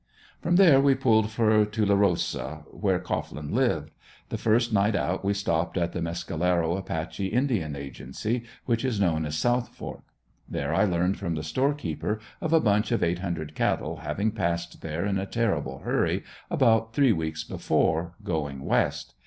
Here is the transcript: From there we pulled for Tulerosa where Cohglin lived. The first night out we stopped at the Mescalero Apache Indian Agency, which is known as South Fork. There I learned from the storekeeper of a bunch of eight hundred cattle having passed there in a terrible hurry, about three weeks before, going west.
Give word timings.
From 0.41 0.55
there 0.55 0.81
we 0.81 0.95
pulled 0.95 1.29
for 1.29 1.63
Tulerosa 1.63 2.65
where 2.71 2.97
Cohglin 2.99 3.51
lived. 3.53 3.91
The 4.29 4.37
first 4.39 4.73
night 4.73 4.95
out 4.95 5.23
we 5.23 5.35
stopped 5.35 5.77
at 5.77 5.91
the 5.91 6.01
Mescalero 6.01 6.75
Apache 6.75 7.27
Indian 7.27 7.75
Agency, 7.75 8.41
which 8.65 8.83
is 8.83 8.99
known 8.99 9.27
as 9.27 9.37
South 9.37 9.69
Fork. 9.75 10.01
There 10.49 10.73
I 10.73 10.85
learned 10.85 11.19
from 11.19 11.35
the 11.35 11.43
storekeeper 11.43 12.19
of 12.41 12.51
a 12.51 12.59
bunch 12.59 12.91
of 12.91 13.03
eight 13.03 13.19
hundred 13.19 13.53
cattle 13.53 13.97
having 13.97 14.31
passed 14.31 14.81
there 14.81 15.05
in 15.05 15.19
a 15.19 15.27
terrible 15.27 15.81
hurry, 15.81 16.23
about 16.49 16.95
three 16.95 17.11
weeks 17.13 17.43
before, 17.43 18.15
going 18.23 18.65
west. 18.65 19.13